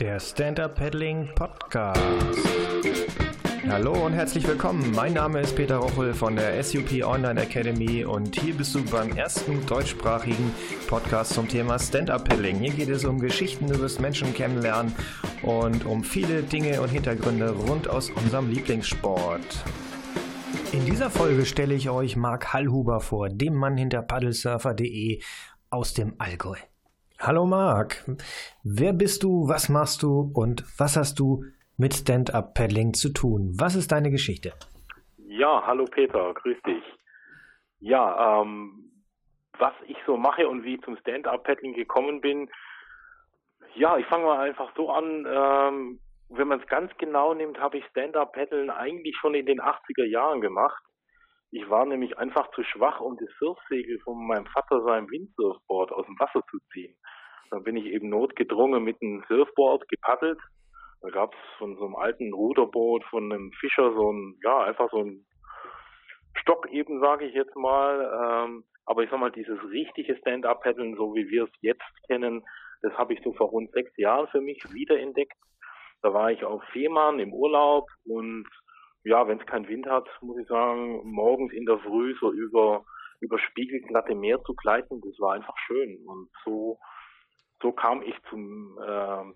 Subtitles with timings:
[0.00, 2.00] Der Stand-Up Paddling Podcast.
[3.68, 4.92] Hallo und herzlich willkommen.
[4.92, 9.14] Mein Name ist Peter Rochel von der SUP Online Academy und hier bist du beim
[9.14, 10.54] ersten deutschsprachigen
[10.88, 12.60] Podcast zum Thema Stand-Up Paddling.
[12.60, 14.94] Hier geht es um Geschichten über das Menschen kennenlernen
[15.42, 19.64] und um viele Dinge und Hintergründe rund aus unserem Lieblingssport.
[20.72, 25.20] In dieser Folge stelle ich euch Marc Hallhuber vor, dem Mann hinter paddlesurfer.de
[25.68, 26.56] aus dem Allgäu.
[27.22, 28.02] Hallo Marc,
[28.64, 31.44] wer bist du, was machst du und was hast du
[31.76, 33.52] mit Stand-Up-Paddling zu tun?
[33.60, 34.54] Was ist deine Geschichte?
[35.28, 36.82] Ja, hallo Peter, grüß dich.
[37.78, 38.90] Ja, ähm,
[39.58, 42.48] was ich so mache und wie ich zum Stand-Up-Paddling gekommen bin,
[43.74, 47.76] ja, ich fange mal einfach so an, ähm, wenn man es ganz genau nimmt, habe
[47.76, 50.82] ich Stand-Up-Paddeln eigentlich schon in den 80er Jahren gemacht.
[51.52, 56.06] Ich war nämlich einfach zu schwach, um das Surfsegel von meinem Vater seinem Windsurfboard aus
[56.06, 56.96] dem Wasser zu ziehen.
[57.50, 60.38] Dann bin ich eben notgedrungen mit einem Surfboard gepaddelt.
[61.02, 64.90] Da gab es von so einem alten Ruderboot von einem Fischer so ein, ja, einfach
[64.90, 65.26] so ein
[66.36, 68.46] Stock eben, sage ich jetzt mal.
[68.46, 72.44] Ähm, aber ich sag mal, dieses richtige Stand-Up-Paddeln, so wie wir es jetzt kennen,
[72.82, 75.36] das habe ich so vor rund sechs Jahren für mich wiederentdeckt.
[76.02, 78.46] Da war ich auf Fehmarn im Urlaub und
[79.04, 82.84] ja, wenn es keinen Wind hat, muss ich sagen, morgens in der Früh so über
[83.20, 85.98] über spiegelglatte Meer zu gleiten, das war einfach schön.
[86.06, 86.78] Und so
[87.62, 89.32] so kam ich zum äh,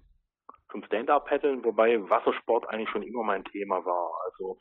[0.75, 4.11] zum Stand-up-Paddeln, wobei Wassersport eigentlich schon immer mein Thema war.
[4.25, 4.59] Also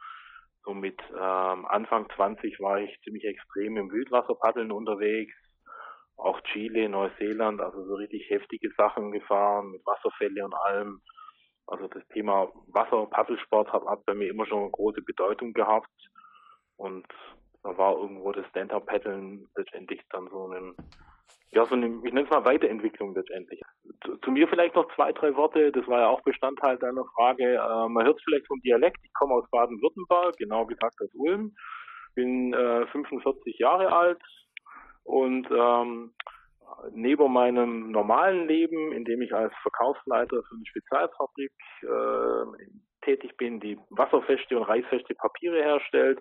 [0.63, 5.33] so mit ähm, Anfang 20 war ich ziemlich extrem im Wildwasserpaddeln unterwegs,
[6.15, 11.01] auch Chile, Neuseeland, also so richtig heftige Sachen gefahren mit Wasserfälle und allem.
[11.65, 15.89] Also das Thema Wasser, Paddelsport hat, hat bei mir immer schon eine große Bedeutung gehabt.
[16.77, 17.07] Und
[17.63, 20.75] da war irgendwo das Stand-Up-Paddeln letztendlich dann so ein,
[21.53, 23.61] ja, so eine, ich nenne es mal Weiterentwicklung letztendlich.
[24.03, 27.55] Zu, zu, mir vielleicht noch zwei, drei Worte, das war ja auch Bestandteil deiner Frage.
[27.55, 31.55] Äh, man hört es vielleicht vom Dialekt, ich komme aus Baden-Württemberg, genau gesagt aus Ulm,
[32.15, 34.21] bin äh, 45 Jahre alt
[35.03, 36.13] und ähm,
[36.91, 43.59] neben meinem normalen Leben, in dem ich als Verkaufsleiter für eine Spezialfabrik äh, tätig bin,
[43.59, 46.19] die wasserfeste und reißfeste Papiere herstellt,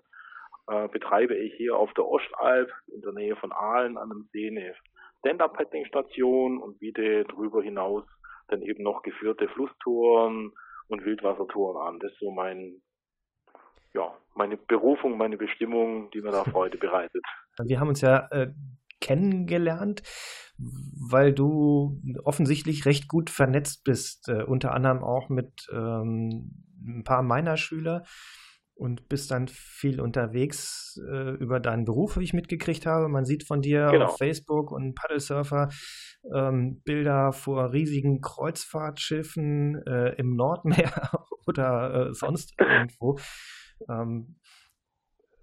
[0.69, 4.49] äh, betreibe ich hier auf der Ostalb in der Nähe von Aalen an einem See
[4.49, 4.75] eine
[5.23, 8.05] Stand-Up-Paddling-Station und biete darüber hinaus
[8.49, 10.53] dann eben noch geführte Flusstouren
[10.89, 11.99] und Wildwassertouren an.
[12.01, 12.83] Das ist so mein,
[13.95, 17.25] ja, meine Berufung, meine Bestimmung, die mir da Freude bereitet.
[17.65, 18.53] Wir haben uns ja äh,
[19.01, 20.03] kennengelernt,
[20.59, 26.53] weil du offensichtlich recht gut vernetzt bist, äh, unter anderem auch mit ähm,
[26.87, 28.05] ein paar meiner Schüler
[28.83, 33.09] und bist dann viel unterwegs äh, über deinen Beruf, wie ich mitgekriegt habe.
[33.09, 34.07] Man sieht von dir genau.
[34.07, 35.69] auf Facebook und Paddlesurfer
[36.35, 40.93] ähm, Bilder vor riesigen Kreuzfahrtschiffen äh, im Nordmeer
[41.47, 43.21] oder äh, sonst irgendwo.
[43.89, 44.35] Ähm,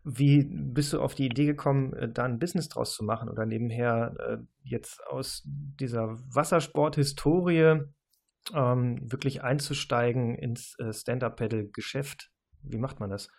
[0.03, 3.45] wie bist du auf die Idee gekommen, äh, da ein Business draus zu machen oder
[3.45, 7.83] nebenher äh, jetzt aus dieser Wassersport-Historie
[8.53, 12.31] ähm, wirklich einzusteigen ins äh, Stand-Up-Paddle-Geschäft?
[12.64, 13.30] Wie macht man das?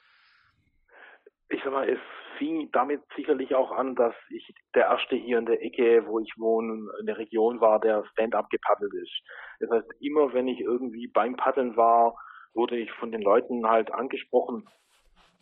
[1.48, 1.98] Ich sag mal, es
[2.38, 6.32] fing damit sicherlich auch an, dass ich der Erste hier in der Ecke, wo ich
[6.38, 9.22] wohne, in der Region war, der Stand-Up gepaddelt ist.
[9.60, 12.14] Das heißt, immer wenn ich irgendwie beim Paddeln war,
[12.54, 14.68] wurde ich von den Leuten halt angesprochen,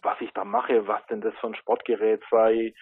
[0.02, 2.74] was ich da mache, was denn das für ein Sportgerät sei.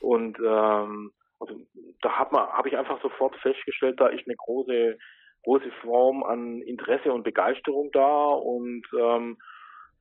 [0.00, 1.54] Und ähm, also
[2.02, 4.98] da hat man, habe ich einfach sofort festgestellt, da ist eine große,
[5.44, 8.26] große Form an Interesse und Begeisterung da.
[8.26, 9.38] Und ähm,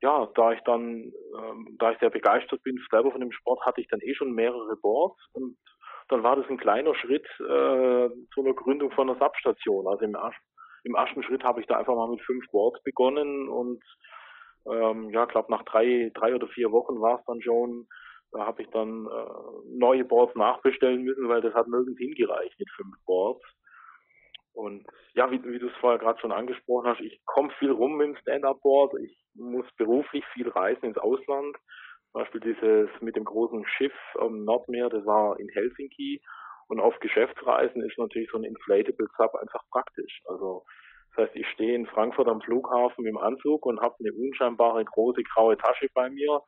[0.02, 3.82] ja, da ich dann, ähm, da ich sehr begeistert bin selber von dem Sport, hatte
[3.82, 5.58] ich dann eh schon mehrere Boards und
[6.10, 9.88] dann war das ein kleiner Schritt äh, zu einer Gründung von einer Substation.
[9.88, 10.18] Also im,
[10.84, 13.84] im ersten Schritt habe ich da einfach mal mit fünf Boards begonnen und
[14.70, 17.88] ähm, ja, glaube nach drei, drei oder vier Wochen war es dann schon.
[18.32, 22.70] Da habe ich dann äh, neue Boards nachbestellen müssen, weil das hat nirgends hingereicht mit
[22.76, 23.44] fünf Boards.
[24.54, 27.98] Und ja, wie, wie du es vorher gerade schon angesprochen hast, ich komme viel rum
[27.98, 28.94] mit dem Stand-Up-Board.
[29.02, 31.56] Ich muss beruflich viel reisen ins Ausland.
[32.12, 36.22] Zum Beispiel dieses mit dem großen Schiff am Nordmeer, das war in Helsinki.
[36.68, 40.22] Und auf Geschäftsreisen ist natürlich so ein Inflatable Sub einfach praktisch.
[40.26, 40.64] Also
[41.16, 45.24] das heißt, ich stehe in Frankfurt am Flughafen im Anzug und habe eine unscheinbare große
[45.24, 46.42] graue Tasche bei mir,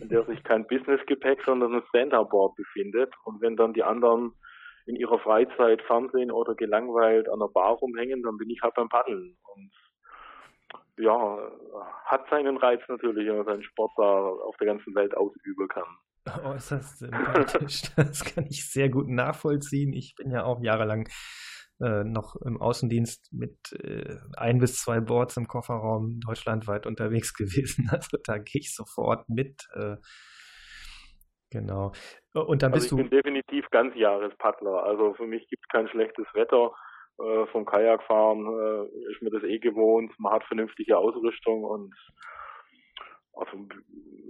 [0.00, 3.12] in der sich kein Businessgepäck, sondern ein Stand-Up-Board befindet.
[3.24, 4.32] Und wenn dann die anderen
[4.88, 8.88] in ihrer Freizeit Fernsehen oder gelangweilt an der Bar rumhängen, dann bin ich halt beim
[8.88, 9.36] Paddeln.
[9.54, 9.70] Und
[10.96, 11.38] ja,
[12.06, 15.84] hat seinen Reiz natürlich, wenn man seinen Sport da auf der ganzen Welt ausüben kann.
[16.44, 17.82] Äußerst sympathisch.
[17.96, 19.92] Das kann ich sehr gut nachvollziehen.
[19.92, 21.08] Ich bin ja auch jahrelang
[21.80, 27.88] äh, noch im Außendienst mit äh, ein bis zwei Boards im Kofferraum deutschlandweit unterwegs gewesen.
[27.90, 29.68] Also da gehe ich sofort mit.
[29.74, 29.96] Äh,
[31.50, 31.92] genau.
[32.34, 32.96] Und dann also bist ich du.
[32.96, 34.84] bin definitiv ganz Jahrespaddler.
[34.84, 36.72] Also für mich gibt es kein schlechtes Wetter.
[37.18, 40.12] Äh, vom Kajakfahren äh, ist mir das eh gewohnt.
[40.18, 41.94] Man hat vernünftige Ausrüstung und
[43.38, 43.66] also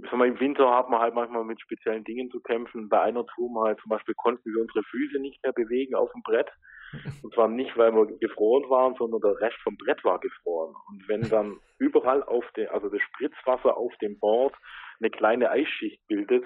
[0.02, 2.88] ich sag mal, im Winter hat man halt manchmal mit speziellen Dingen zu kämpfen.
[2.88, 6.22] Bei einer Tour mal zum Beispiel konnten wir unsere Füße nicht mehr bewegen auf dem
[6.22, 6.48] Brett.
[7.22, 10.74] Und zwar nicht, weil wir gefroren waren, sondern der Rest vom Brett war gefroren.
[10.88, 14.54] Und wenn dann überall auf der, also das Spritzwasser auf dem Board
[15.00, 16.44] eine kleine Eisschicht bildet,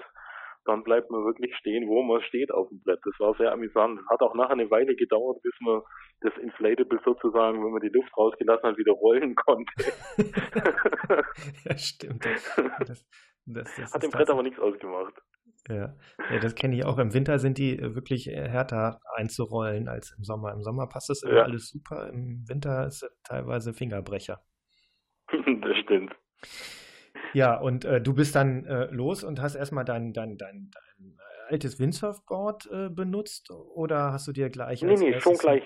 [0.65, 2.99] dann bleibt man wirklich stehen, wo man steht auf dem Brett.
[3.03, 3.99] Das war sehr amüsant.
[4.09, 5.81] Hat auch nachher eine Weile gedauert, bis man
[6.21, 9.73] das Inflatable sozusagen, wenn man die Luft rausgelassen hat, wieder rollen konnte.
[11.65, 12.25] ja, stimmt.
[12.25, 13.05] Das,
[13.45, 15.13] das, das hat dem Brett aber nichts ausgemacht.
[15.69, 15.95] Ja.
[16.29, 16.97] ja, das kenne ich auch.
[16.97, 20.51] Im Winter sind die äh, wirklich äh, härter einzurollen als im Sommer.
[20.51, 21.43] Im Sommer passt das immer ja.
[21.43, 22.09] alles super.
[22.09, 24.41] Im Winter ist es teilweise Fingerbrecher.
[25.31, 26.13] das stimmt.
[27.33, 31.17] Ja, und äh, du bist dann äh, los und hast erstmal dein, dein, dein, dein
[31.49, 34.81] altes Windsurfboard äh, benutzt oder hast du dir gleich.
[34.81, 35.63] Nee, nee, schon gleich,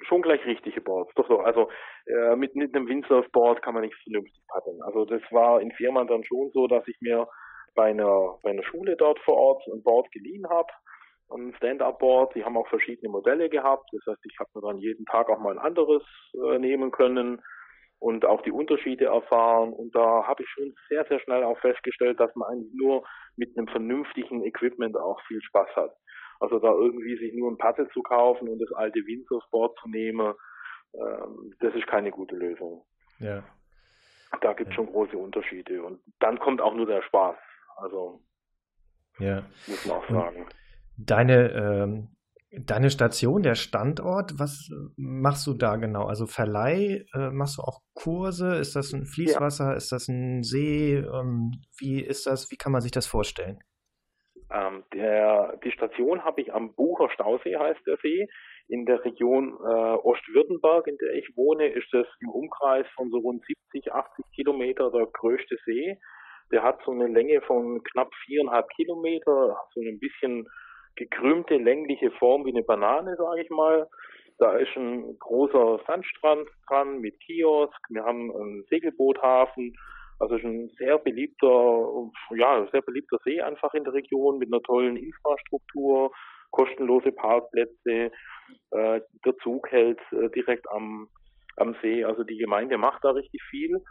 [0.00, 1.12] schon gleich richtige Boards.
[1.14, 1.44] Doch, doch.
[1.44, 1.68] Also
[2.06, 4.82] äh, mit, mit einem Windsurfboard kann man nichts vernünftig paddeln.
[4.82, 7.28] Also das war in Firmen dann schon so, dass ich mir
[7.74, 10.68] bei einer, bei einer Schule dort vor Ort ein Board geliehen habe.
[11.30, 13.88] Ein Stand-Up-Board, die haben auch verschiedene Modelle gehabt.
[13.92, 16.02] Das heißt, ich habe mir dann jeden Tag auch mal ein anderes
[16.34, 17.42] äh, nehmen können
[18.04, 19.72] und auch die Unterschiede erfahren.
[19.72, 23.02] Und da habe ich schon sehr, sehr schnell auch festgestellt, dass man eigentlich nur
[23.36, 25.96] mit einem vernünftigen Equipment auch viel Spaß hat.
[26.38, 30.34] Also da irgendwie sich nur ein Paddel zu kaufen und das alte Windsurfboard zu nehmen,
[30.92, 32.84] ähm, das ist keine gute Lösung.
[33.20, 33.42] Ja.
[34.42, 34.82] Da gibt es ja.
[34.82, 35.82] schon große Unterschiede.
[35.82, 37.36] Und dann kommt auch nur der Spaß.
[37.76, 38.20] Also
[39.18, 39.44] ja.
[39.66, 40.46] muss man auch sagen.
[40.98, 42.13] Deine ähm,
[42.56, 46.06] Deine Station, der Standort, was machst du da genau?
[46.06, 48.56] Also Verleih, äh, machst du auch Kurse?
[48.56, 49.70] Ist das ein Fließwasser?
[49.70, 49.76] Ja.
[49.76, 50.96] Ist das ein See?
[50.96, 52.50] Ähm, wie ist das?
[52.50, 53.58] Wie kann man sich das vorstellen?
[54.52, 58.28] Ähm, der, die Station habe ich am Bucher Stausee, heißt der See.
[58.68, 63.18] In der Region äh, Ostwürttemberg, in der ich wohne, ist das im Umkreis von so
[63.18, 65.98] rund 70, 80 Kilometer der größte See.
[66.52, 70.46] Der hat so eine Länge von knapp viereinhalb Kilometer, so ein bisschen
[70.96, 73.88] gekrümmte, längliche Form wie eine Banane, sage ich mal.
[74.38, 77.78] Da ist ein großer Sandstrand dran mit Kiosk.
[77.88, 79.74] Wir haben einen Segelboothafen.
[80.18, 84.62] Also ist ein sehr beliebter, ja, sehr beliebter See einfach in der Region mit einer
[84.62, 86.12] tollen Infrastruktur,
[86.50, 88.10] kostenlose Parkplätze.
[88.70, 91.08] Äh, der Zug hält äh, direkt am,
[91.56, 92.04] am See.
[92.04, 93.82] Also die Gemeinde macht da richtig viel.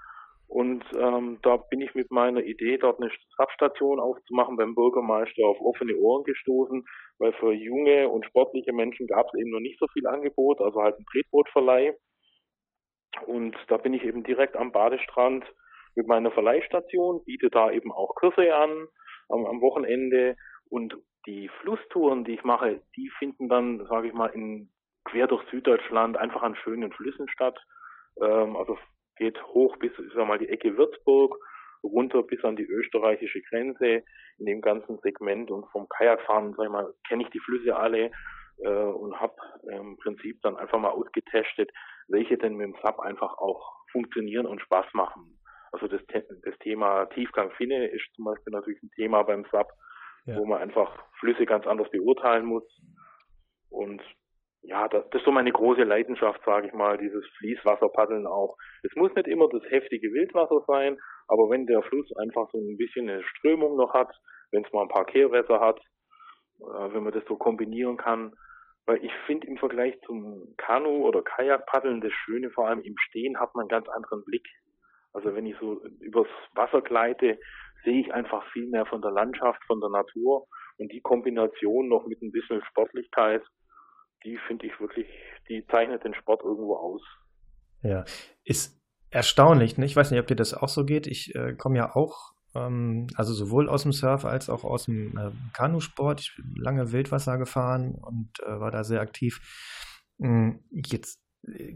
[0.54, 5.60] Und ähm, da bin ich mit meiner Idee, dort eine Substation aufzumachen, beim Bürgermeister auf
[5.60, 6.86] offene Ohren gestoßen,
[7.18, 10.80] weil für junge und sportliche Menschen gab es eben noch nicht so viel Angebot, also
[10.80, 11.96] halt ein Tretbootverleih.
[13.26, 15.44] Und da bin ich eben direkt am Badestrand
[15.96, 18.88] mit meiner Verleihstation, biete da eben auch Kurse an
[19.30, 20.36] am, am Wochenende
[20.70, 20.96] und
[21.26, 24.70] die Flusstouren, die ich mache, die finden dann, sage ich mal, in
[25.04, 27.58] quer durch Süddeutschland einfach an schönen Flüssen statt.
[28.22, 28.78] Ähm, also
[29.16, 31.38] geht hoch bis, ich sag mal, die Ecke Würzburg,
[31.84, 34.04] runter bis an die österreichische Grenze
[34.38, 38.12] in dem ganzen Segment und vom Kajakfahren, sag ich mal, kenne ich die Flüsse alle
[38.60, 39.36] äh, und habe
[39.70, 41.72] im Prinzip dann einfach mal ausgetestet,
[42.08, 45.40] welche denn mit dem Sub einfach auch funktionieren und Spaß machen.
[45.72, 49.68] Also das, das Thema Tiefgang Finne ist zum Beispiel natürlich ein Thema beim Sub,
[50.26, 50.38] ja.
[50.38, 52.64] wo man einfach Flüsse ganz anders beurteilen muss.
[53.70, 54.02] Und
[54.64, 58.58] ja, das, das ist so meine große Leidenschaft, sage ich mal, dieses Fließwasserpaddeln auch.
[58.84, 62.78] Es muss nicht immer das heftige Wildwasser sein, aber wenn der Fluss einfach so ein
[62.78, 64.10] bisschen eine Strömung noch hat,
[64.52, 65.80] wenn es mal ein paar Kehrwässer hat,
[66.60, 68.34] äh, wenn man das so kombinieren kann,
[68.86, 73.40] weil ich finde im Vergleich zum Kanu- oder Kajakpaddeln das Schöne vor allem im Stehen
[73.40, 74.48] hat man einen ganz anderen Blick.
[75.14, 77.38] Also wenn ich so übers Wasser gleite,
[77.84, 82.08] sehe ich einfach viel mehr von der Landschaft, von der Natur und die Kombination noch
[82.08, 83.44] mit ein bisschen Sportlichkeit,
[84.24, 85.08] die finde ich wirklich,
[85.50, 87.02] die zeichnet den Sport irgendwo aus.
[87.82, 88.06] Ja,
[88.44, 89.78] ist erstaunlich.
[89.78, 89.86] Ne?
[89.86, 91.08] Ich weiß nicht, ob dir das auch so geht.
[91.08, 95.18] Ich äh, komme ja auch, ähm, also sowohl aus dem Surf als auch aus dem
[95.18, 96.22] äh, Kanusport.
[96.22, 99.40] Ich bin lange Wildwasser gefahren und äh, war da sehr aktiv.
[100.20, 101.74] Hm, jetzt äh,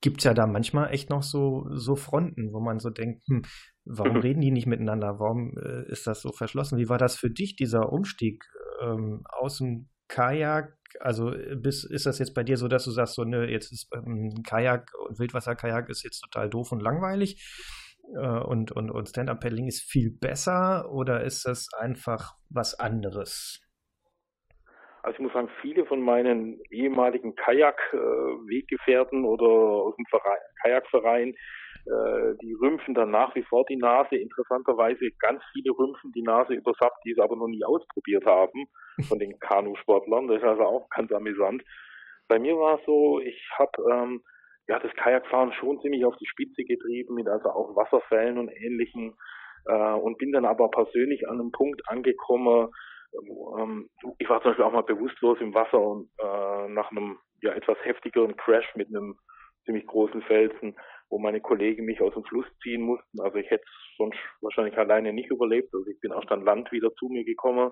[0.00, 3.42] gibt es ja da manchmal echt noch so, so Fronten, wo man so denkt, hm,
[3.84, 5.18] warum reden die nicht miteinander?
[5.18, 6.78] Warum äh, ist das so verschlossen?
[6.78, 8.44] Wie war das für dich, dieser Umstieg
[8.82, 12.90] ähm, aus dem Kajak, also äh, bis, ist das jetzt bei dir so, dass du
[12.90, 17.42] sagst, so, ne, jetzt ist ähm, Kajak und Wildwasserkajak ist jetzt total doof und langweilig
[18.14, 23.66] äh, und, und, und Stand-Up-Paddling ist viel besser oder ist das einfach was anderes?
[25.06, 31.34] also ich muss sagen, viele von meinen ehemaligen Kajak-Weggefährten oder aus dem Verein, Kajakverein,
[31.86, 34.16] äh, die rümpfen dann nach wie vor die Nase.
[34.16, 38.66] Interessanterweise ganz viele rümpfen die Nase über SAP, die es aber noch nie ausprobiert haben,
[39.08, 40.28] von den Kanusportlern.
[40.28, 41.62] Das ist also auch ganz amüsant.
[42.28, 44.22] Bei mir war es so, ich habe ähm,
[44.68, 49.16] ja das Kajakfahren schon ziemlich auf die Spitze getrieben, mit also auch Wasserfällen und ähnlichen
[49.66, 52.70] äh, und bin dann aber persönlich an einem Punkt angekommen,
[53.58, 53.88] ähm,
[54.18, 57.78] ich war zum Beispiel auch mal bewusstlos im Wasser und äh, nach einem ja etwas
[57.84, 59.18] heftigeren Crash mit einem
[59.64, 60.76] ziemlich großen Felsen,
[61.08, 63.20] wo meine Kollegen mich aus dem Fluss ziehen mussten.
[63.20, 65.72] Also ich hätte es sonst wahrscheinlich alleine nicht überlebt.
[65.72, 67.70] Also ich bin erst an Land wieder zu mir gekommen.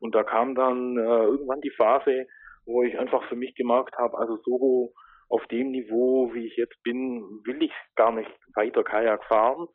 [0.00, 2.26] Und da kam dann äh, irgendwann die Phase,
[2.66, 4.92] wo ich einfach für mich gemerkt habe, also so
[5.28, 9.66] auf dem Niveau, wie ich jetzt bin, will ich gar nicht weiter Kajak fahren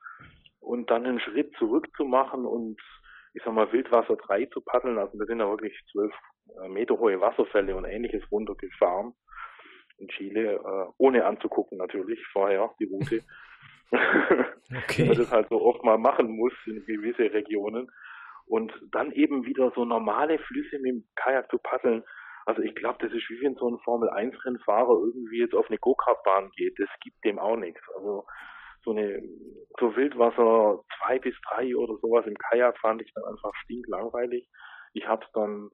[0.60, 2.80] und dann einen Schritt zurück zu machen und
[3.34, 4.98] ich sag mal, Wildwasser 3 zu paddeln.
[4.98, 6.14] Also wir sind da wirklich zwölf
[6.64, 9.14] äh, Meter hohe Wasserfälle und ähnliches runtergefahren
[9.98, 13.22] in Chile, äh, ohne anzugucken natürlich vorher die Route.
[14.74, 15.06] Okay.
[15.06, 17.92] Man das halt so oft mal machen muss in gewisse Regionen.
[18.46, 22.04] Und dann eben wieder so normale Flüsse mit dem Kajak zu paddeln.
[22.46, 26.52] Also ich glaube, das ist wie wenn so ein Formel-1-Rennfahrer irgendwie jetzt auf eine Go-Kart-Bahn
[26.58, 26.78] geht.
[26.78, 27.82] Das gibt dem auch nichts.
[27.96, 28.26] Also
[28.84, 29.22] so eine
[29.80, 34.50] so Wildwasser zwei bis drei oder sowas im Kajak fand ich dann einfach stinklangweilig.
[34.94, 35.70] Ich habe es dann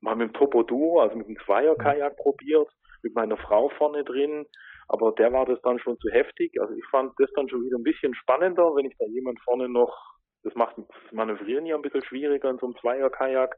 [0.00, 2.68] mal mit dem Topo Duo, also mit dem Zweier-Kajak probiert,
[3.02, 4.46] mit meiner Frau vorne drin,
[4.88, 6.52] aber der war das dann schon zu heftig.
[6.60, 9.68] Also ich fand das dann schon wieder ein bisschen spannender, wenn ich da jemand vorne
[9.68, 9.96] noch,
[10.42, 13.56] das macht das Manövrieren ja ein bisschen schwieriger in so einem Zweier-Kajak,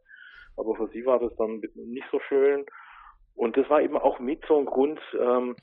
[0.57, 2.65] aber für sie war das dann nicht so schön.
[3.35, 5.57] Und das war eben auch mit so ein Grund, ähm,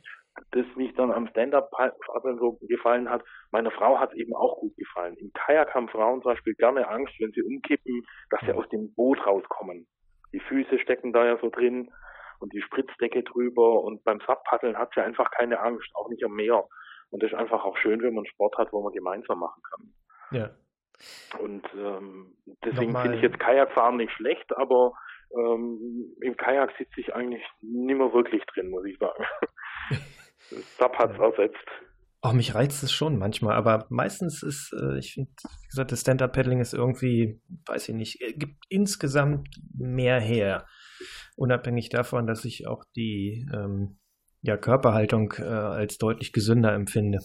[0.51, 3.23] das mich dann am Stand-Up-Paddeln so gefallen hat.
[3.51, 5.15] Meiner Frau hat es eben auch gut gefallen.
[5.17, 8.93] Im Kajak haben Frauen zum Beispiel gerne Angst, wenn sie umkippen, dass sie aus dem
[8.93, 9.87] Boot rauskommen.
[10.33, 11.91] Die Füße stecken da ja so drin
[12.41, 16.33] und die Spritzdecke drüber und beim Subpaddeln hat sie einfach keine Angst, auch nicht am
[16.33, 16.67] Meer.
[17.11, 19.93] Und das ist einfach auch schön, wenn man Sport hat, wo man gemeinsam machen kann.
[20.31, 20.49] Ja.
[21.39, 24.93] Und ähm, deswegen finde ich jetzt Kajakfahren nicht schlecht, aber
[25.35, 29.23] ähm, im Kajak sitze ich eigentlich nicht mehr wirklich drin, muss ich sagen.
[30.49, 31.67] SAP hat es ersetzt.
[32.23, 36.01] Oh, mich reizt es schon manchmal, aber meistens ist, äh, ich finde, wie gesagt, das
[36.01, 40.67] Stand-Up-Paddling ist irgendwie, weiß ich nicht, äh, gibt insgesamt mehr her.
[41.35, 43.97] Unabhängig davon, dass ich auch die ähm,
[44.43, 47.19] ja, Körperhaltung äh, als deutlich gesünder empfinde.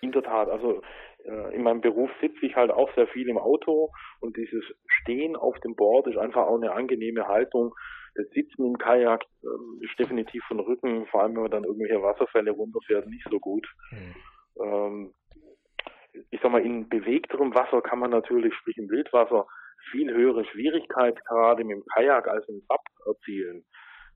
[0.00, 0.82] In der Tat, also
[1.24, 3.90] äh, in meinem Beruf sitze ich halt auch sehr viel im Auto
[4.20, 7.74] und dieses Stehen auf dem Board ist einfach auch eine angenehme Haltung,
[8.34, 12.50] Sitzen im Kajak äh, ist definitiv von Rücken, vor allem wenn man dann irgendwelche Wasserfälle
[12.50, 13.66] runterfährt, nicht so gut.
[13.90, 14.14] Mhm.
[14.62, 15.14] Ähm,
[16.30, 19.46] ich sag mal, in bewegterem Wasser kann man natürlich, sprich im Wildwasser,
[19.90, 23.64] viel höhere Schwierigkeitsgrade mit dem Kajak als im Sub erzielen.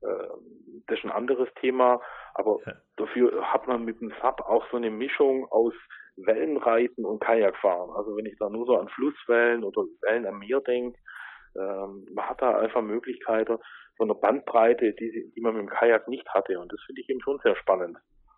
[0.03, 2.01] Ähm, das ist ein anderes Thema,
[2.33, 2.73] aber ja.
[2.97, 5.73] dafür hat man mit dem Sub auch so eine Mischung aus
[6.17, 7.91] Wellenreiten und Kajakfahren.
[7.91, 10.97] Also wenn ich da nur so an Flusswellen oder Wellen am Meer denke,
[11.55, 13.57] ähm, man hat da einfach Möglichkeiten
[13.97, 16.59] von einer Bandbreite, die, die man mit dem Kajak nicht hatte.
[16.59, 17.97] Und das finde ich eben schon sehr spannend.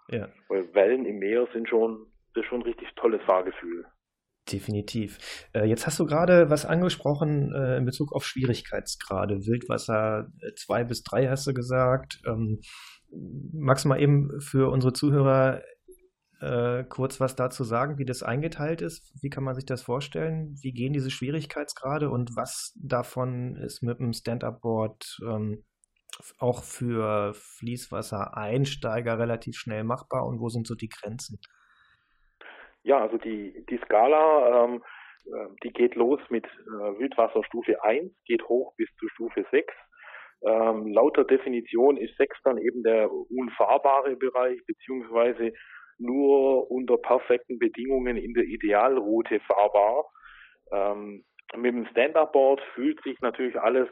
[0.09, 0.27] Ja.
[0.49, 3.85] Weil Wellen im Meer sind schon, das ist schon ein richtig tolles Fahrgefühl.
[4.51, 5.47] Definitiv.
[5.53, 9.45] Äh, jetzt hast du gerade was angesprochen äh, in Bezug auf Schwierigkeitsgrade.
[9.45, 12.21] Wildwasser 2 äh, bis 3 hast du gesagt.
[12.27, 12.59] Ähm,
[13.53, 15.61] magst du mal eben für unsere Zuhörer
[16.43, 19.13] äh, kurz was dazu sagen, wie das eingeteilt ist?
[19.21, 20.55] Wie kann man sich das vorstellen?
[20.61, 25.63] Wie gehen diese Schwierigkeitsgrade und was davon ist mit dem Stand-Up-Board ähm,
[26.39, 31.39] auch für Fließwasser-Einsteiger relativ schnell machbar und wo sind so die Grenzen?
[32.83, 34.83] Ja, also die, die Skala, ähm,
[35.25, 39.73] äh, die geht los mit äh, Wildwasserstufe 1, geht hoch bis zu Stufe 6.
[40.45, 45.53] Ähm, laut der Definition ist 6 dann eben der unfahrbare Bereich, beziehungsweise
[46.03, 50.05] nur unter perfekten Bedingungen in der Idealroute fahrbar.
[50.71, 53.89] Ähm, mit dem Stand-Up-Board fühlt sich natürlich alles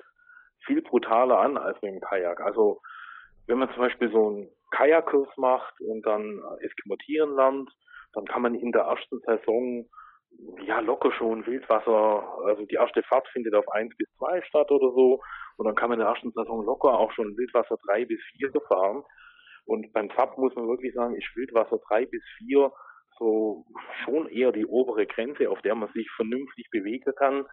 [0.66, 2.42] viel brutaler an als mit dem Kajak.
[2.42, 2.82] Also
[3.48, 7.70] wenn man zum Beispiel so einen Kajakkurs macht und dann Eskimotieren lernt,
[8.14, 9.86] dann kann man in der ersten Saison
[10.66, 14.92] ja locker schon Wildwasser, also die erste Fahrt findet auf eins bis zwei statt oder
[14.92, 15.22] so
[15.58, 18.52] und dann kann man in der ersten Saison locker auch schon Wildwasser drei bis vier
[18.68, 19.04] fahren.
[19.66, 22.72] Und beim Sub muss man wirklich sagen, ist Wildwasser drei bis vier
[23.18, 23.66] so
[24.04, 27.46] schon eher die obere Grenze, auf der man sich vernünftig bewegen kann.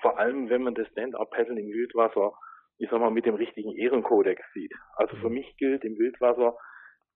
[0.00, 2.32] Vor allem, wenn man das Stand-Up-Paddeln im Wildwasser,
[2.78, 4.72] ich sag mal, mit dem richtigen Ehrenkodex sieht.
[4.96, 6.56] Also für mich gilt im Wildwasser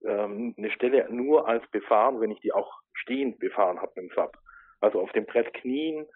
[0.05, 4.15] ähm, eine Stelle nur als befahren, wenn ich die auch stehend befahren habe mit dem
[4.15, 4.33] Sub.
[4.81, 6.07] Also auf dem Brett knien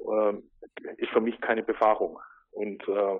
[0.00, 0.50] ähm,
[0.98, 2.18] ist für mich keine Befahrung.
[2.50, 3.18] Und äh,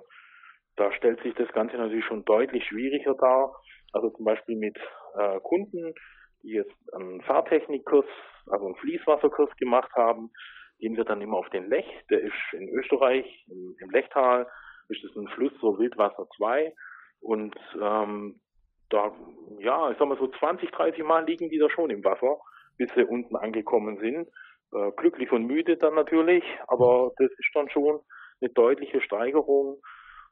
[0.75, 3.55] da stellt sich das Ganze natürlich schon deutlich schwieriger dar.
[3.93, 4.77] Also zum Beispiel mit
[5.17, 5.93] äh, Kunden,
[6.41, 8.05] die jetzt einen Fahrtechnikkurs,
[8.47, 10.31] also einen Fließwasserkurs gemacht haben,
[10.79, 14.47] gehen wir dann immer auf den Lech, der ist in Österreich, im, im Lechtal,
[14.89, 16.73] ist es ein Fluss, so Wildwasser 2.
[17.21, 18.41] Und ähm,
[18.89, 19.11] da,
[19.59, 22.39] ja, ich sag mal so 20, 30 Mal liegen die da schon im Wasser,
[22.77, 24.27] bis sie unten angekommen sind.
[24.73, 28.01] Äh, glücklich und müde dann natürlich, aber das ist dann schon
[28.41, 29.81] eine deutliche Steigerung.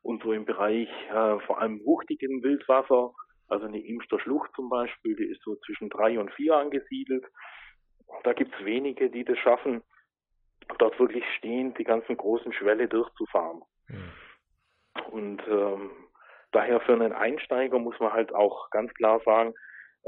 [0.04, 3.14] Und so im Bereich äh, vor allem wuchtigen Wildwasser,
[3.52, 7.26] also eine Imster Schlucht zum Beispiel, die ist so zwischen drei und vier angesiedelt.
[8.24, 9.84] Da gibt's wenige, die das schaffen,
[10.78, 13.62] dort wirklich stehend die ganzen großen Schwelle durchzufahren.
[13.88, 14.12] Mhm.
[15.12, 15.92] Und ähm,
[16.52, 19.54] daher für einen Einsteiger muss man halt auch ganz klar sagen,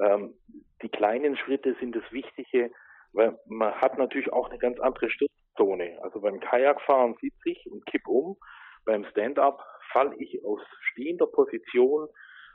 [0.02, 0.36] ähm,
[0.82, 2.72] die kleinen Schritte sind das Wichtige,
[3.12, 6.00] weil man hat natürlich auch eine ganz andere Stürzzone.
[6.02, 8.38] Also beim Kajakfahren sitze ich und kipp um,
[8.86, 12.08] beim Stand-up falle ich aus stehender Position,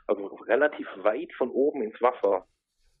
[0.09, 2.45] also relativ weit von oben ins Wasser.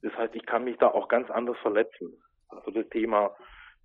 [0.01, 2.21] Das heißt, ich kann mich da auch ganz anders verletzen.
[2.49, 3.35] Also das Thema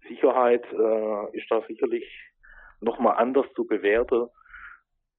[0.08, 2.06] Sicherheit äh, ist da sicherlich
[2.80, 4.28] nochmal anders zu bewerten.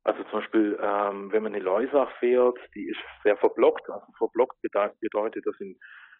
[0.03, 3.89] Also zum Beispiel, ähm, wenn man eine Leusach fährt, die ist sehr verblockt.
[3.89, 5.77] Also verblockt bedeutet, da sind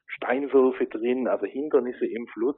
[0.07, 2.57] Steinwürfe drin, also Hindernisse im Fluss.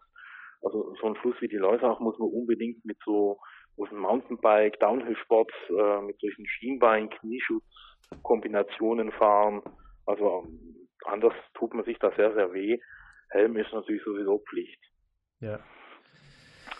[0.61, 3.39] Also so ein Fluss wie die Leusach muss man unbedingt mit so
[3.77, 7.63] großen Mountainbike, Downhill-Sport, äh, mit solchen Schienbein, Knieschutz,
[8.23, 9.61] Kombinationen fahren.
[10.05, 10.47] Also
[11.05, 12.79] anders tut man sich da sehr, sehr weh.
[13.29, 14.79] Helm ist natürlich sowieso Pflicht.
[15.39, 15.59] Ja.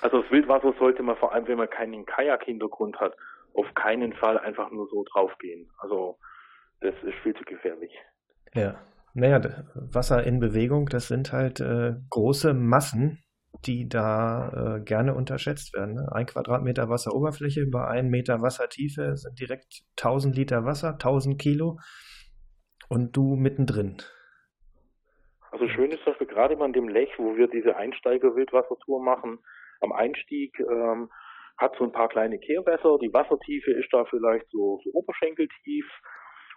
[0.02, 3.16] Also das Wildwasser sollte man vor allem, wenn man keinen Kajak-Hintergrund hat,
[3.54, 5.70] auf keinen Fall einfach nur so draufgehen.
[5.78, 6.18] Also
[6.82, 7.92] das ist viel zu gefährlich.
[8.54, 8.84] Ja.
[9.14, 9.42] Naja,
[9.74, 13.24] Wasser in Bewegung, das sind halt äh, große Massen,
[13.66, 15.96] die da äh, gerne unterschätzt werden.
[15.96, 16.08] Ne?
[16.12, 21.80] Ein Quadratmeter Wasseroberfläche bei einem Meter Wassertiefe sind direkt 1000 Liter Wasser, 1000 Kilo
[22.90, 23.98] und du mittendrin.
[25.52, 29.40] Also schön ist, wir gerade an dem Lech, wo wir diese Einsteiger-Wildwassertour machen,
[29.82, 31.10] am Einstieg ähm,
[31.58, 32.98] hat so ein paar kleine Kehrwässer.
[33.02, 35.86] Die Wassertiefe ist da vielleicht so, so oberschenkeltief.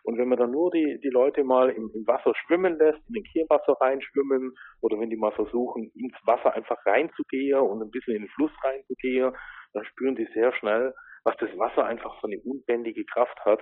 [0.03, 3.15] Und wenn man dann nur die, die Leute mal im, im Wasser schwimmen lässt, in
[3.15, 8.17] den Kehrwasser reinschwimmen, oder wenn die mal versuchen, ins Wasser einfach reinzugehen und ein bisschen
[8.17, 9.35] in den Fluss reinzugehen,
[9.73, 13.61] dann spüren die sehr schnell, was das Wasser einfach für eine unbändige Kraft hat.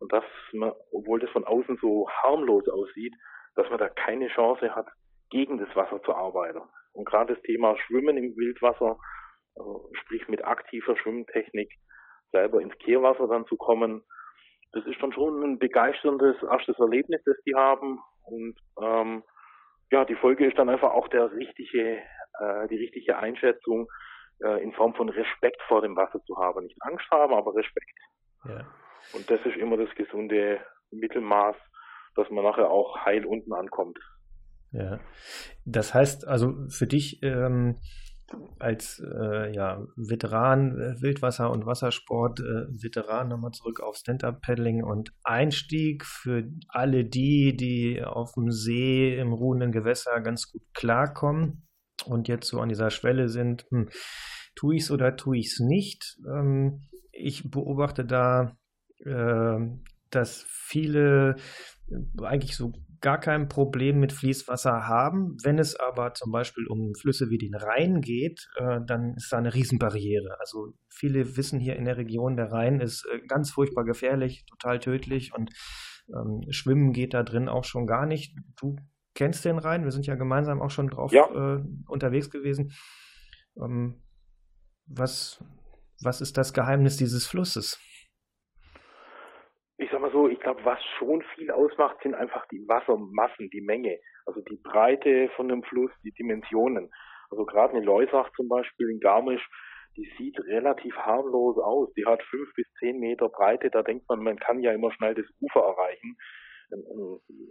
[0.00, 3.14] Und dass man, obwohl das von außen so harmlos aussieht,
[3.56, 4.86] dass man da keine Chance hat,
[5.30, 6.62] gegen das Wasser zu arbeiten.
[6.92, 8.98] Und gerade das Thema Schwimmen im Wildwasser,
[9.56, 11.72] also sprich mit aktiver Schwimmtechnik,
[12.32, 14.04] selber ins Kehrwasser dann zu kommen,
[14.72, 18.00] das ist dann schon ein begeisterndes erstes Erlebnis, das die haben.
[18.22, 19.22] Und ähm,
[19.90, 21.98] ja, die Folge ist dann einfach auch der richtige,
[22.40, 23.88] äh, die richtige Einschätzung
[24.42, 26.64] äh, in Form von Respekt vor dem Wasser zu haben.
[26.64, 27.98] Nicht Angst haben, aber Respekt.
[28.44, 28.66] Ja.
[29.14, 31.56] Und das ist immer das gesunde Mittelmaß,
[32.16, 33.98] dass man nachher auch heil unten ankommt.
[34.72, 35.00] Ja.
[35.64, 37.76] Das heißt also für dich ähm,
[38.58, 46.04] als äh, ja, Veteran äh, Wildwasser- und Wassersport, äh, nochmal zurück auf Stand-Up-Paddling und Einstieg
[46.04, 51.66] für alle die, die auf dem See im ruhenden Gewässer ganz gut klarkommen
[52.04, 53.88] und jetzt so an dieser Schwelle sind, hm,
[54.54, 56.18] tue ich es oder tue ich es nicht?
[56.28, 58.56] Ähm, ich beobachte da,
[59.04, 59.58] äh,
[60.10, 61.36] dass viele
[62.22, 65.36] eigentlich so gar kein Problem mit Fließwasser haben.
[65.42, 69.38] Wenn es aber zum Beispiel um Flüsse wie den Rhein geht, äh, dann ist da
[69.38, 70.36] eine Riesenbarriere.
[70.40, 74.78] Also viele wissen hier in der Region, der Rhein ist äh, ganz furchtbar gefährlich, total
[74.78, 75.50] tödlich und
[76.14, 78.36] ähm, Schwimmen geht da drin auch schon gar nicht.
[78.60, 78.76] Du
[79.14, 81.26] kennst den Rhein, wir sind ja gemeinsam auch schon drauf ja.
[81.26, 82.72] äh, unterwegs gewesen.
[83.60, 84.02] Ähm,
[84.86, 85.44] was,
[86.02, 87.78] was ist das Geheimnis dieses Flusses?
[90.18, 94.56] So, ich glaube, was schon viel ausmacht, sind einfach die Wassermassen, die Menge, also die
[94.56, 96.90] Breite von dem Fluss, die Dimensionen.
[97.30, 99.48] Also gerade eine Leusach zum Beispiel in Garmisch,
[99.96, 101.92] die sieht relativ harmlos aus.
[101.94, 103.70] Die hat fünf bis zehn Meter Breite.
[103.70, 106.16] Da denkt man, man kann ja immer schnell das Ufer erreichen.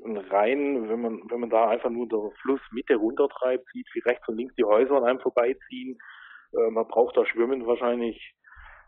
[0.05, 4.27] Ein Rhein, wenn man, wenn man da einfach nur der Flussmitte runtertreibt, sieht, wie rechts
[4.27, 5.97] und links die Häuser an einem vorbeiziehen.
[6.53, 8.35] Äh, man braucht da schwimmen wahrscheinlich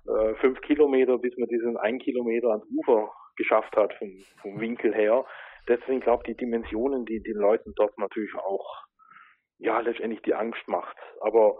[0.06, 4.93] äh, fünf Kilometer, bis man diesen ein Kilometer ans Ufer geschafft hat vom, vom Winkel
[4.93, 5.25] her.
[5.67, 8.86] Deswegen glaube ich, die Dimensionen, die den Leuten dort natürlich auch
[9.58, 10.97] ja letztendlich die Angst macht.
[11.21, 11.58] Aber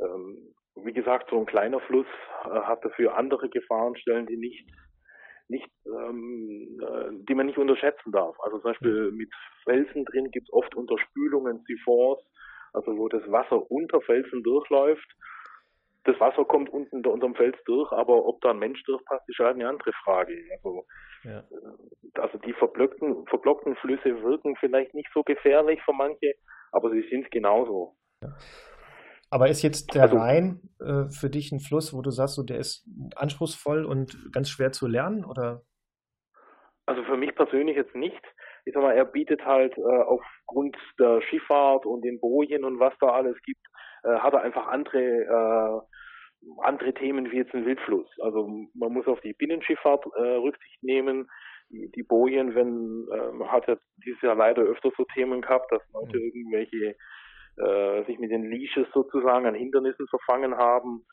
[0.00, 2.06] ähm, wie gesagt, so ein kleiner Fluss
[2.44, 4.68] äh, hat dafür andere Gefahrenstellen, die nicht
[5.50, 8.36] nicht, ähm, äh, die man nicht unterschätzen darf.
[8.40, 9.30] Also zum Beispiel mit
[9.64, 12.20] Felsen drin gibt es oft Unterspülungen, Siphons,
[12.72, 15.08] also wo das Wasser unter Felsen durchläuft
[16.04, 19.38] das Wasser kommt unten unter unserem Fels durch, aber ob da ein Mensch durchpasst, ist
[19.38, 20.34] halt eine andere Frage.
[20.56, 20.86] Also,
[21.24, 21.38] ja.
[21.40, 26.34] Äh, also die verblockten, verblockten Flüsse wirken vielleicht nicht so gefährlich für manche,
[26.72, 27.96] aber sie sind genauso.
[28.22, 28.30] Ja.
[29.30, 32.42] Aber ist jetzt der also, Rhein äh, für dich ein Fluss, wo du sagst, so,
[32.42, 35.62] der ist anspruchsvoll und ganz schwer zu lernen, oder?
[36.86, 38.20] Also für mich persönlich jetzt nicht.
[38.64, 42.92] Ich sag mal, er bietet halt äh, aufgrund der Schifffahrt und den Bojen und was
[43.00, 43.64] da alles gibt,
[44.02, 45.80] äh, hat er einfach andere äh,
[46.62, 48.08] andere Themen wie jetzt ein Wildfluss.
[48.20, 51.28] Also man muss auf die Binnenschifffahrt äh, Rücksicht nehmen.
[51.70, 55.82] Die, die Bojen, wenn äh, hat ja dieses Jahr leider öfter so Themen gehabt, dass
[55.92, 56.32] Leute mhm.
[56.34, 56.96] irgendwelche
[57.56, 61.04] äh, sich mit den Leashes sozusagen an Hindernissen verfangen haben.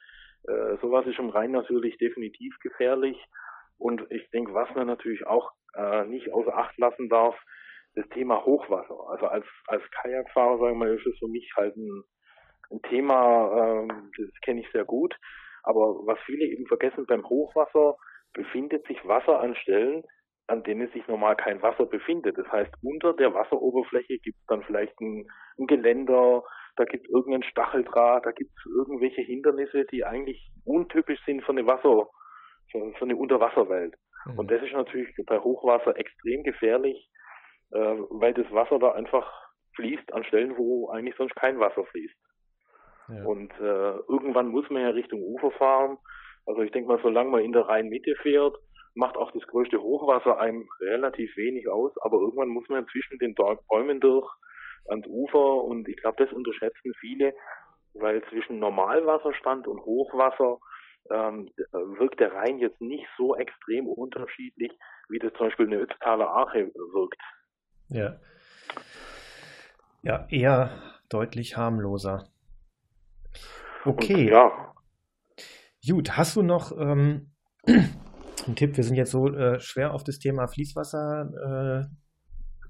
[0.47, 3.17] Äh, sowas ist im Rhein natürlich definitiv gefährlich.
[3.77, 7.37] Und ich denke, was man natürlich auch äh, nicht außer Acht lassen darf,
[7.95, 9.09] das Thema Hochwasser.
[9.09, 12.03] Also als, als Kajakfahrer, sagen wir mal, ist es für mich halt ein,
[12.71, 15.15] ein Thema, ähm, das kenne ich sehr gut.
[15.63, 17.97] Aber was viele eben vergessen, beim Hochwasser
[18.33, 20.03] befindet sich Wasser an Stellen,
[20.47, 22.37] an denen sich normal kein Wasser befindet.
[22.37, 25.27] Das heißt, unter der Wasseroberfläche gibt es dann vielleicht ein,
[25.59, 26.43] ein Geländer,
[26.77, 31.51] da gibt es irgendeinen Stacheldraht, da gibt es irgendwelche Hindernisse, die eigentlich untypisch sind für
[31.51, 32.07] eine Wasser,
[32.71, 33.95] für, für eine Unterwasserwelt.
[34.25, 34.39] Mhm.
[34.39, 37.09] Und das ist natürlich bei Hochwasser extrem gefährlich,
[37.71, 39.29] äh, weil das Wasser da einfach
[39.75, 42.15] fließt an Stellen, wo eigentlich sonst kein Wasser fließt.
[43.09, 43.23] Ja.
[43.23, 45.97] Und äh, irgendwann muss man ja Richtung Ufer fahren.
[46.45, 48.57] Also ich denke mal, solange man in der Rheinmitte fährt,
[48.95, 53.35] macht auch das größte Hochwasser einem relativ wenig aus, aber irgendwann muss man zwischen den
[53.35, 54.27] Bäumen durch
[54.87, 57.33] ans Ufer und ich glaube, das unterschätzen viele,
[57.93, 60.59] weil zwischen Normalwasserstand und Hochwasser
[61.11, 64.71] ähm, wirkt der Rhein jetzt nicht so extrem unterschiedlich,
[65.09, 67.21] wie das zum Beispiel eine Ötztaler Ache wirkt.
[67.89, 68.19] Ja.
[70.01, 70.71] Ja, eher
[71.09, 72.27] deutlich harmloser.
[73.85, 74.25] Okay.
[74.25, 74.73] Und, ja.
[75.87, 77.31] Gut, hast du noch ähm,
[77.65, 78.77] einen Tipp.
[78.77, 81.97] Wir sind jetzt so äh, schwer auf das Thema Fließwasser äh,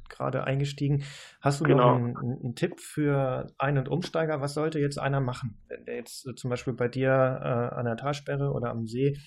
[0.09, 1.03] gerade eingestiegen.
[1.41, 1.97] Hast du genau.
[1.97, 4.41] noch einen, einen, Tipp für Ein- und Umsteiger?
[4.41, 7.85] Was sollte jetzt einer machen, wenn der jetzt äh, zum Beispiel bei dir äh, an
[7.85, 9.17] der Talsperre oder am See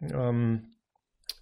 [0.00, 0.72] ähm,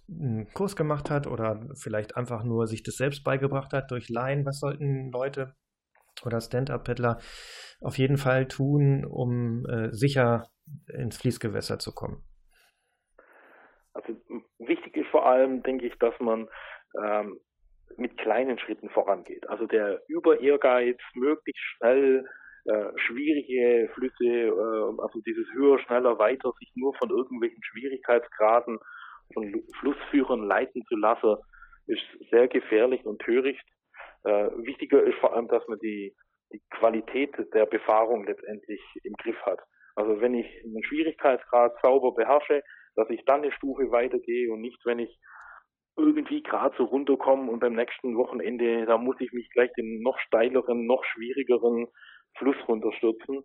[0.09, 4.45] einen Kurs gemacht hat oder vielleicht einfach nur sich das selbst beigebracht hat durch Laien?
[4.45, 5.55] Was sollten Leute
[6.25, 7.19] oder Stand-Up-Paddler
[7.81, 10.47] auf jeden Fall tun, um äh, sicher
[10.93, 12.23] ins Fließgewässer zu kommen?
[13.93, 14.13] Also
[14.59, 16.47] wichtig ist vor allem, denke ich, dass man
[17.01, 17.39] ähm,
[17.97, 19.47] mit kleinen Schritten vorangeht.
[19.49, 22.25] Also der Über-Ehrgeiz, möglichst schnell
[22.65, 28.79] äh, schwierige Flüsse, äh, also dieses höher, schneller, weiter, sich nur von irgendwelchen Schwierigkeitsgraden
[29.33, 31.37] von Flussführern leiten zu lassen,
[31.87, 33.63] ist sehr gefährlich und töricht.
[34.23, 36.15] Äh, wichtiger ist vor allem, dass man die,
[36.51, 39.59] die Qualität der Befahrung letztendlich im Griff hat.
[39.95, 42.61] Also wenn ich einen Schwierigkeitsgrad sauber beherrsche,
[42.95, 45.19] dass ich dann eine Stufe weitergehe und nicht, wenn ich
[45.97, 50.19] irgendwie gerade so runterkomme und beim nächsten Wochenende, da muss ich mich gleich den noch
[50.19, 51.87] steileren, noch schwierigeren
[52.37, 53.43] Fluss runterstürzen.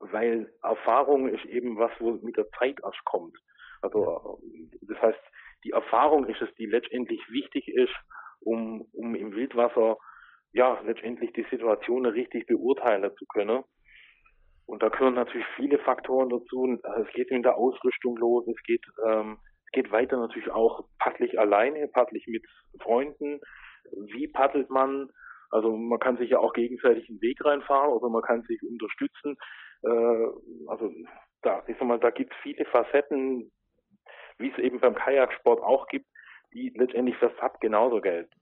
[0.00, 3.36] Weil Erfahrung ist eben was, wo mit der Zeit erst kommt.
[3.82, 4.40] Also
[4.82, 5.20] das heißt,
[5.64, 7.94] die Erfahrung ist es, die letztendlich wichtig ist,
[8.46, 9.98] um, um im Wildwasser
[10.52, 13.62] ja letztendlich die Situation richtig beurteilen zu können.
[14.66, 16.78] Und da gehören natürlich viele Faktoren dazu.
[17.02, 21.38] Es geht mit der Ausrüstung los, es geht, ähm, es geht weiter natürlich auch paddlich
[21.38, 22.44] alleine, paddlich mit
[22.80, 23.40] Freunden.
[24.12, 25.10] Wie paddelt man?
[25.50, 29.36] Also man kann sich ja auch gegenseitig einen Weg reinfahren oder man kann sich unterstützen.
[29.82, 30.26] Äh,
[30.66, 30.92] also
[31.42, 33.52] da, ich sag mal, da gibt es viele Facetten,
[34.38, 36.06] wie es eben beim Kajaksport auch gibt,
[36.56, 38.32] die letztendlich für SAP genauso gelten.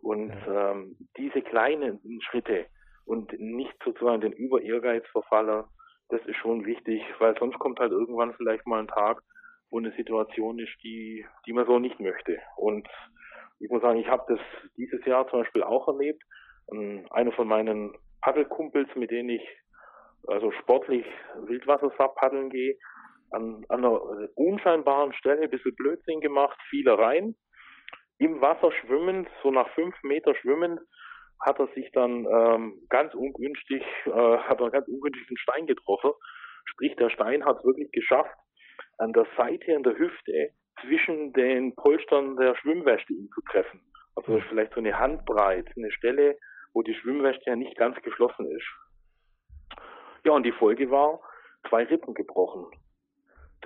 [0.00, 2.66] Und ähm, diese kleinen Schritte,
[3.08, 5.64] und nicht sozusagen den Über-Ehrgeiz verfalle,
[6.10, 9.22] das ist schon wichtig, weil sonst kommt halt irgendwann vielleicht mal ein Tag,
[9.70, 12.38] wo eine Situation ist, die, die man so nicht möchte.
[12.56, 12.86] Und
[13.60, 14.40] ich muss sagen, ich habe das
[14.76, 16.22] dieses Jahr zum Beispiel auch erlebt.
[16.70, 19.48] Ähm, einer von meinen Paddelkumpels, mit denen ich
[20.26, 21.06] also sportlich
[21.46, 22.76] Wildwassersab paddeln gehe,
[23.30, 24.00] an, an einer
[24.34, 27.34] unscheinbaren Stelle ein bisschen Blödsinn gemacht, fiel rein,
[28.18, 30.80] im Wasser schwimmend, so nach fünf Meter schwimmend,
[31.40, 36.10] hat er sich dann ähm, ganz ungünstig, äh, hat er einen ganz ungünstigen Stein getroffen.
[36.64, 38.34] Sprich, der Stein hat es wirklich geschafft,
[38.98, 43.80] an der Seite, an der Hüfte, zwischen den Polstern der Schwimmweste ihn zu treffen.
[44.16, 44.42] Also mhm.
[44.48, 46.36] vielleicht so eine Handbreit, eine Stelle,
[46.72, 48.66] wo die Schwimmweste ja nicht ganz geschlossen ist.
[50.24, 51.20] Ja, und die Folge war
[51.68, 52.66] zwei Rippen gebrochen,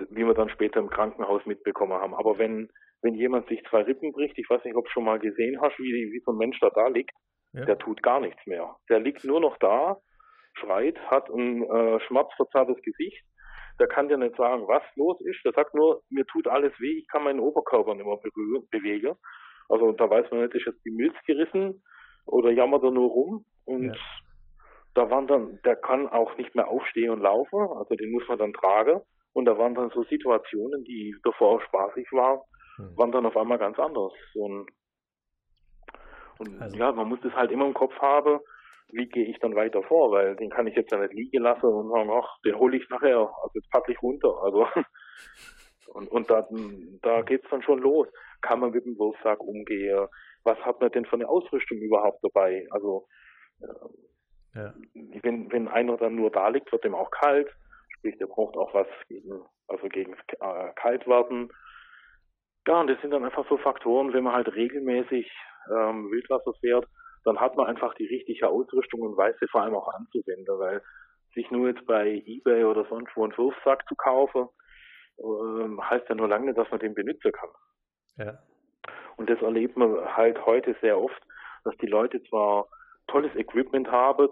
[0.09, 2.13] wie wir dann später im Krankenhaus mitbekommen haben.
[2.13, 2.69] Aber wenn,
[3.01, 5.77] wenn jemand sich zwei Rippen bricht, ich weiß nicht, ob du schon mal gesehen hast,
[5.79, 7.11] wie, wie so ein Mensch da da liegt,
[7.55, 7.65] ja.
[7.65, 8.77] Der tut gar nichts mehr.
[8.89, 9.97] Der liegt nur noch da,
[10.55, 13.23] schreit, hat ein äh, schmerzverzerrtes Gesicht
[13.79, 15.43] der kann dir nicht sagen, was los ist.
[15.45, 18.19] Der sagt nur, mir tut alles weh, ich kann meinen Oberkörper nicht mehr
[18.71, 19.15] bewegen.
[19.69, 21.83] Also da weiß man nicht, ist jetzt die Milz gerissen
[22.25, 23.45] oder jammert er nur rum.
[23.65, 23.93] Und ja.
[24.93, 28.37] da waren dann, der kann auch nicht mehr aufstehen und laufen, also den muss man
[28.37, 29.01] dann tragen.
[29.33, 32.39] Und da waren dann so Situationen, die davor spaßig waren,
[32.77, 32.97] hm.
[32.97, 34.13] waren dann auf einmal ganz anders.
[34.35, 34.69] Und,
[36.39, 36.77] und also.
[36.77, 38.39] ja, man muss das halt immer im Kopf haben,
[38.89, 41.65] wie gehe ich dann weiter vor, weil den kann ich jetzt ja nicht liegen lassen
[41.65, 44.35] und sagen, ach, den hole ich nachher, also jetzt paddle ich runter.
[44.43, 44.67] Also
[45.93, 46.47] und, und da,
[47.01, 48.07] da geht's dann schon los.
[48.41, 50.07] Kann man mit dem Wurfsack umgehen?
[50.43, 52.67] Was hat man denn für eine Ausrüstung überhaupt dabei?
[52.69, 53.07] Also
[53.61, 54.73] äh, ja.
[55.23, 57.49] wenn, wenn einer dann nur da liegt, wird dem auch kalt,
[58.03, 61.49] sprich, der braucht auch was gegen, also gegen äh, Kaltwerden.
[62.67, 65.31] Ja, und das sind dann einfach so Faktoren, wenn man halt regelmäßig
[65.71, 66.85] ähm, Wildwasser fährt,
[67.23, 70.81] dann hat man einfach die richtige Ausrüstung und weiß sie vor allem auch anzuwenden, weil
[71.33, 74.49] sich nur jetzt bei Ebay oder sonst wo einen Wurfsack zu kaufen,
[75.19, 77.49] ähm, heißt ja nur lange nicht, dass man den benutzen kann.
[78.17, 78.39] Ja.
[79.15, 81.21] Und das erlebt man halt heute sehr oft,
[81.63, 82.67] dass die Leute zwar
[83.07, 84.27] tolles Equipment haben,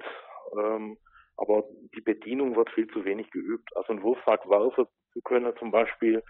[0.58, 0.98] ähm,
[1.38, 1.64] aber
[1.96, 3.70] die Bedienung wird viel zu wenig geübt.
[3.76, 6.24] Also einen Wurfsack werfen zu können zum Beispiel,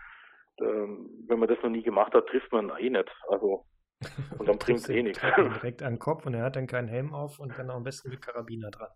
[0.60, 3.10] ähm, wenn man das noch nie gemacht hat, trifft man eh nicht.
[3.28, 3.66] Also
[4.40, 5.22] und dann bringt es eh nichts.
[5.38, 7.84] Direkt an den Kopf und er hat dann keinen Helm auf und dann auch am
[7.84, 8.90] besten mit Karabiner dran.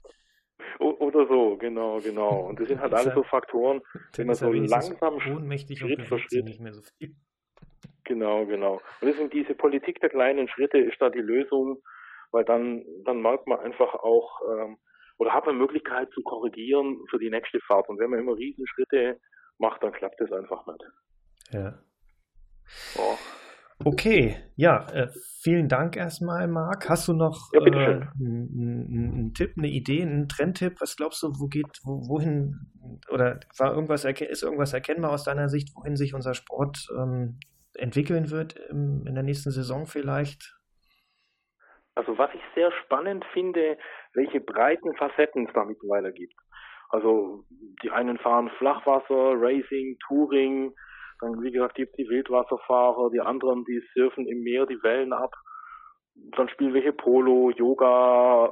[0.79, 2.47] Oder so, genau, genau.
[2.47, 3.81] Und das sind halt alles so Faktoren,
[4.15, 7.15] wenn man so langsam ohnmächtig Schritt für Schritt nicht mehr so viel.
[8.03, 8.73] Genau, genau.
[9.01, 11.81] Und deswegen diese Politik der kleinen Schritte ist da die Lösung,
[12.31, 14.77] weil dann, dann merkt man einfach auch, ähm,
[15.17, 17.89] oder hat man Möglichkeit zu korrigieren für die nächste Fahrt.
[17.89, 19.19] Und wenn man immer Riesenschritte
[19.57, 20.83] macht, dann klappt das einfach nicht.
[21.51, 21.79] Ja.
[22.97, 23.17] Oh.
[23.83, 25.09] Okay, ja, äh,
[25.41, 26.89] vielen Dank erstmal, Marc.
[26.89, 30.79] Hast du noch ja, äh, einen Tipp, eine Idee, einen Trendtipp?
[30.79, 32.71] Was glaubst du, wo geht, wo, wohin,
[33.09, 37.37] oder war irgendwas, ist irgendwas erkennbar aus deiner Sicht, wohin sich unser Sport ähm,
[37.73, 40.57] entwickeln wird im, in der nächsten Saison vielleicht?
[41.95, 43.77] Also was ich sehr spannend finde,
[44.15, 46.35] welche breiten Facetten es da mittlerweile gibt.
[46.89, 47.43] Also
[47.83, 50.73] die einen fahren Flachwasser, Racing, Touring,
[51.21, 55.33] dann, wie gesagt, gibt die Wildwasserfahrer, die anderen, die surfen im Meer die Wellen ab.
[56.35, 58.51] Dann spielen welche Polo, Yoga.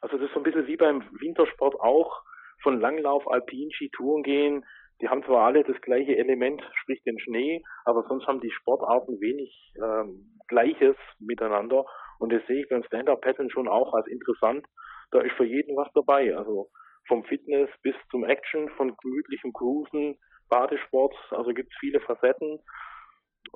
[0.00, 2.22] Also das ist so ein bisschen wie beim Wintersport auch
[2.62, 4.64] von Langlauf, Alpin, Skitouren gehen.
[5.00, 9.20] Die haben zwar alle das gleiche Element, sprich den Schnee, aber sonst haben die Sportarten
[9.20, 11.84] wenig ähm, Gleiches miteinander.
[12.18, 14.66] Und das sehe ich beim Stand-Up-Paddeln schon auch als interessant.
[15.10, 16.36] Da ist für jeden was dabei.
[16.36, 16.68] Also
[17.06, 22.58] vom Fitness bis zum Action, von gemütlichem Cruisen, Badesport, also gibt es viele Facetten.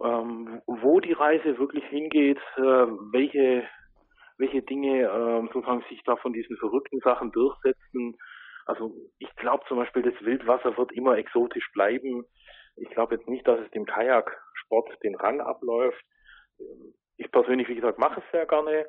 [0.03, 3.69] Ähm, wo die Reise wirklich hingeht, äh, welche,
[4.39, 8.17] welche Dinge äh, sozusagen sich da von diesen verrückten Sachen durchsetzen.
[8.67, 12.25] Also ich glaube zum Beispiel, das Wildwasser wird immer exotisch bleiben.
[12.77, 16.05] Ich glaube jetzt nicht, dass es dem Kajaksport den Rang abläuft.
[17.17, 18.87] Ich persönlich, wie gesagt, mache es sehr gerne,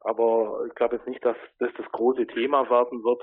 [0.00, 3.22] aber ich glaube jetzt nicht, dass das das große Thema werden wird.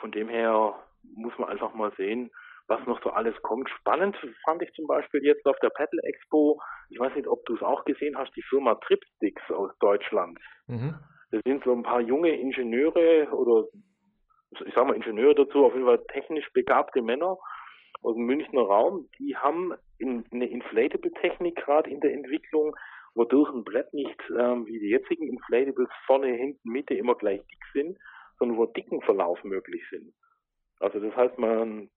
[0.00, 2.30] Von dem her muss man einfach mal sehen,
[2.68, 3.68] was noch so alles kommt.
[3.70, 7.56] Spannend fand ich zum Beispiel jetzt auf der Paddle Expo, ich weiß nicht, ob du
[7.56, 10.38] es auch gesehen hast, die Firma Tripsticks aus Deutschland.
[10.66, 10.94] Mhm.
[11.30, 13.66] Das sind so ein paar junge Ingenieure oder
[14.66, 17.38] ich sag mal Ingenieure dazu, auf jeden Fall technisch begabte Männer
[18.02, 22.76] aus dem Münchner Raum, die haben in, eine Inflatable-Technik gerade in der Entwicklung,
[23.14, 27.64] wodurch ein Brett nicht ähm, wie die jetzigen Inflatables vorne, hinten, Mitte immer gleich dick
[27.72, 27.98] sind,
[28.38, 30.14] sondern wo dicken Verlauf möglich sind.
[30.80, 31.90] Also das heißt, man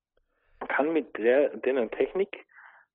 [0.67, 2.45] kann mit der, der Technik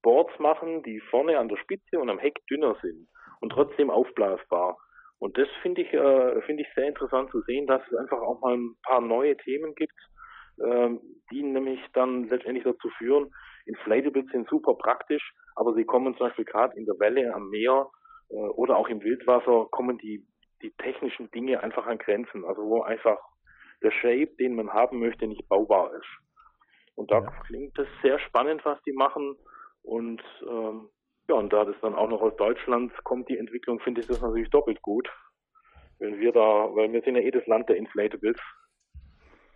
[0.03, 3.09] Boards machen, die vorne an der Spitze und am Heck dünner sind
[3.41, 4.79] und trotzdem aufblasbar.
[5.19, 8.41] Und das finde ich, äh, finde ich sehr interessant zu sehen, dass es einfach auch
[8.41, 9.99] mal ein paar neue Themen gibt,
[10.65, 13.31] ähm, die nämlich dann letztendlich dazu führen,
[13.67, 17.91] Inflatables sind super praktisch, aber sie kommen zum Beispiel gerade in der Welle am Meer
[18.31, 20.27] oder auch im Wildwasser kommen die,
[20.63, 23.19] die technischen Dinge einfach an Grenzen, also wo einfach
[23.83, 26.09] der Shape, den man haben möchte, nicht baubar ist.
[26.95, 27.31] Und da ja.
[27.47, 29.37] klingt es sehr spannend, was die machen.
[29.83, 30.89] Und ähm,
[31.29, 34.21] ja, und da das dann auch noch aus Deutschland kommt, die Entwicklung, finde ich das
[34.21, 35.09] natürlich doppelt gut.
[35.99, 38.39] Wenn wir da, weil wir sind ja eh das Land der Inflatables.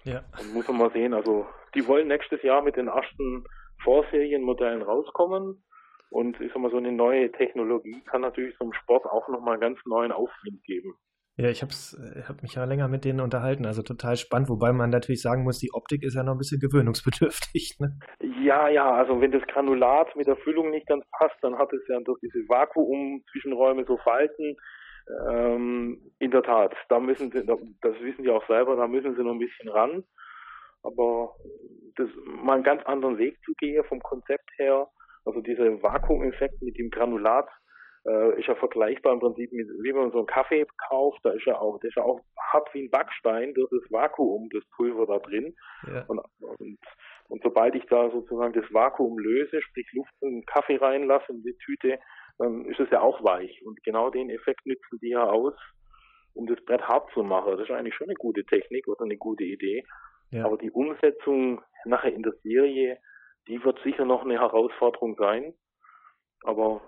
[0.05, 0.23] Ja.
[0.39, 3.45] Und muss man mal sehen, also die wollen nächstes Jahr mit den ersten
[3.83, 5.65] Vorserienmodellen rauskommen.
[6.15, 9.55] Und ich sag mal, so eine neue Technologie kann natürlich so einem Sport auch nochmal
[9.55, 10.95] einen ganz neuen Aufwind geben.
[11.37, 14.73] Ja, ich habe äh, hab mich ja länger mit denen unterhalten, also total spannend, wobei
[14.73, 17.79] man natürlich sagen muss, die Optik ist ja noch ein bisschen gewöhnungsbedürftig.
[17.81, 17.99] Ne?
[18.45, 21.83] Ja, ja, also wenn das Granulat mit der Füllung nicht ganz passt, dann hat es
[21.89, 24.57] ja durch diese Vakuum-Zwischenräume so Falten.
[25.29, 29.23] Ähm, in der Tat, da müssen sie, das wissen die auch selber, da müssen sie
[29.25, 30.05] noch ein bisschen ran.
[30.85, 31.35] Aber
[31.97, 34.87] das mal einen ganz anderen Weg zu gehen vom Konzept her.
[35.25, 37.49] Also dieser Vakuumeffekt mit dem Granulat
[38.07, 41.47] äh, ist ja vergleichbar im Prinzip mit, wie man so einen Kaffee kauft, da ist
[41.47, 42.21] ja auch, das ist ja auch
[42.53, 45.55] hart wie ein Backstein, das ist Vakuum, das Pulver da drin.
[45.87, 46.05] Ja.
[46.09, 46.79] Und, und,
[47.29, 51.43] und sobald ich da sozusagen das Vakuum löse, sprich Luft in den Kaffee reinlasse in
[51.43, 51.99] die Tüte,
[52.39, 53.65] dann ist es ja auch weich.
[53.65, 55.55] Und genau den Effekt nützen die ja aus,
[56.35, 57.53] um das Brett hart zu machen.
[57.53, 59.85] Das ist eigentlich schon eine gute Technik oder eine gute Idee.
[60.31, 60.45] Ja.
[60.45, 62.99] Aber die Umsetzung nachher in der Serie,
[63.49, 65.55] die wird sicher noch eine Herausforderung sein.
[66.45, 66.81] Aber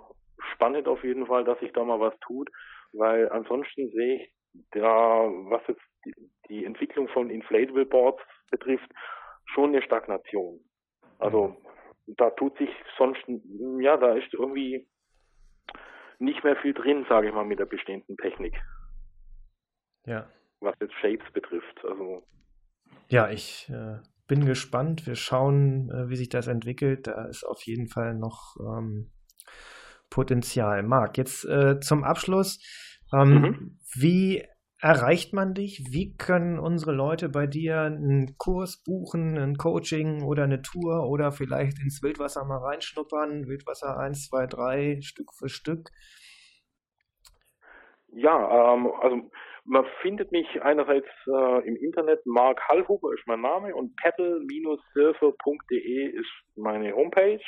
[0.53, 2.51] spannend auf jeden Fall, dass sich da mal was tut,
[2.93, 4.33] weil ansonsten sehe ich
[4.71, 6.15] da, was jetzt die,
[6.49, 8.91] die Entwicklung von Inflatable Boards betrifft,
[9.47, 10.61] schon eine Stagnation.
[11.19, 11.57] Also
[12.07, 13.23] da tut sich sonst,
[13.81, 14.87] ja, da ist irgendwie
[16.19, 18.55] nicht mehr viel drin, sage ich mal, mit der bestehenden Technik.
[20.07, 20.31] Ja.
[20.61, 21.85] Was jetzt Shapes betrifft.
[21.85, 22.27] Also.
[23.09, 25.07] Ja, ich äh, bin gespannt.
[25.07, 27.07] Wir schauen, äh, wie sich das entwickelt.
[27.07, 29.11] Da ist auf jeden Fall noch ähm,
[30.11, 30.83] Potenzial.
[30.83, 32.61] Marc, jetzt äh, zum Abschluss.
[33.13, 33.79] Ähm, mhm.
[33.95, 34.45] Wie
[34.79, 35.85] erreicht man dich?
[35.91, 41.33] Wie können unsere Leute bei dir einen Kurs buchen, ein Coaching oder eine Tour oder
[41.33, 43.47] vielleicht ins Wildwasser mal reinschnuppern?
[43.47, 45.91] Wildwasser 1, 2, 3, Stück für Stück?
[48.13, 49.31] Ja, ähm, also
[49.67, 56.31] man findet mich einerseits äh, im Internet, Mark Hallhuber ist mein Name und paddle-surfer.de ist
[56.57, 57.43] meine Homepage.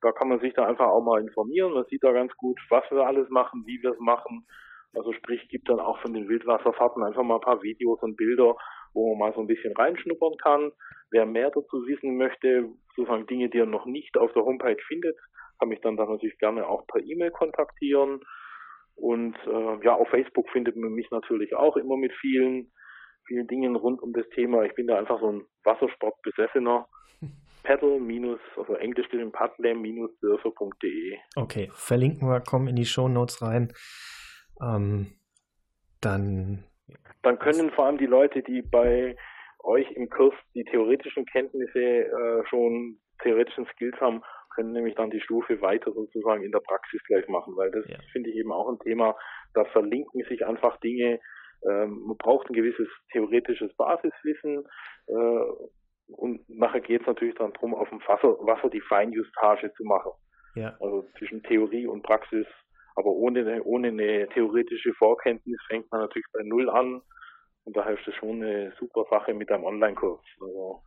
[0.00, 1.74] Da kann man sich da einfach auch mal informieren.
[1.74, 4.46] Man sieht da ganz gut, was wir alles machen, wie wir es machen.
[4.94, 8.54] Also sprich, gibt dann auch von den Wildwasserfahrten einfach mal ein paar Videos und Bilder,
[8.94, 10.70] wo man mal so ein bisschen reinschnuppern kann.
[11.10, 15.18] Wer mehr dazu wissen möchte, sozusagen Dinge, die er noch nicht auf der Homepage findet,
[15.58, 18.20] kann mich dann da natürlich gerne auch per E-Mail kontaktieren.
[18.98, 22.72] Und äh, ja, auf Facebook findet man mich natürlich auch immer mit vielen,
[23.26, 24.64] vielen Dingen rund um das Thema.
[24.64, 26.88] Ich bin da einfach so ein Wassersportbesessener.
[27.62, 31.18] Paddle minus, also englisch den paddle-surfer.de.
[31.36, 33.72] Okay, verlinken wir, kommen in die Show Notes rein.
[34.62, 35.18] Ähm,
[36.00, 36.64] dann.
[37.22, 39.16] Dann können vor allem die Leute, die bei
[39.64, 44.22] euch im Kurs die theoretischen Kenntnisse äh, schon theoretischen Skills haben,
[44.58, 47.96] können nämlich dann die Stufe weiter sozusagen in der Praxis gleich machen, weil das ja.
[48.10, 49.16] finde ich eben auch ein Thema,
[49.54, 51.20] da verlinken sich einfach Dinge.
[51.62, 54.66] Ähm, man braucht ein gewisses theoretisches Basiswissen
[55.06, 55.40] äh,
[56.08, 60.12] und nachher geht es natürlich dann darum, auf dem Wasser, Wasser die Feinjustage zu machen.
[60.56, 60.76] Ja.
[60.80, 62.46] Also zwischen Theorie und Praxis
[62.98, 67.00] aber ohne eine, ohne eine theoretische Vorkenntnis fängt man natürlich bei Null an.
[67.62, 70.20] Und daher ist das schon eine super Sache mit einem Online-Kurs.
[70.40, 70.82] Also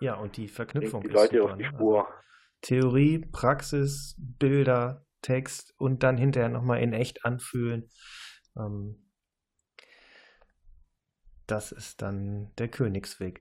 [0.00, 1.68] ja, und die Verknüpfung die Leute super, auf die ne?
[1.70, 2.06] Spur.
[2.06, 2.18] Also
[2.62, 7.88] Theorie, Praxis, Bilder, Text und dann hinterher nochmal in echt anfühlen.
[8.56, 9.10] Ähm,
[11.46, 13.40] das ist dann der Königsweg.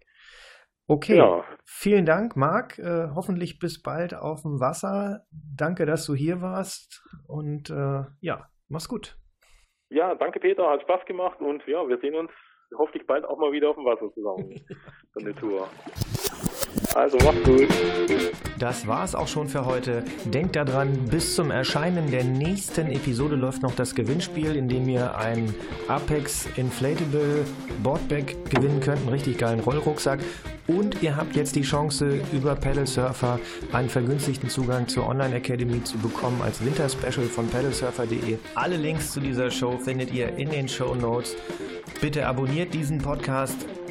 [0.87, 1.43] Okay, ja.
[1.65, 2.77] vielen Dank, Marc.
[2.77, 5.25] Äh, hoffentlich bis bald auf dem Wasser.
[5.31, 9.17] Danke, dass du hier warst und äh, ja, mach's gut.
[9.89, 12.31] Ja, danke Peter, hat Spaß gemacht und ja, wir sehen uns
[12.77, 14.53] hoffentlich bald auch mal wieder auf dem Wasser zusammen.
[15.13, 15.67] Für eine Tour.
[16.95, 17.67] Also mach's gut.
[18.57, 20.05] Das war's auch schon für heute.
[20.23, 25.17] Denkt daran, bis zum Erscheinen der nächsten Episode läuft noch das Gewinnspiel, in dem ihr
[25.17, 25.53] ein
[25.89, 27.45] Apex Inflatable
[27.83, 30.21] Boardbag gewinnen könnt, einen richtig geilen Rollrucksack.
[30.67, 33.39] Und ihr habt jetzt die Chance, über Pedal Surfer
[33.73, 38.37] einen vergünstigten Zugang zur Online Academy zu bekommen als Winterspecial von pedalsurfer.de.
[38.55, 41.35] Alle Links zu dieser Show findet ihr in den Show Notes.
[41.99, 43.57] Bitte abonniert diesen Podcast